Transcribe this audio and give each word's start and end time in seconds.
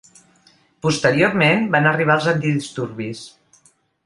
Posteriorment, 0.85 1.67
van 1.77 1.91
arribar 1.91 2.17
els 2.21 2.31
antidisturbis. 2.33 3.23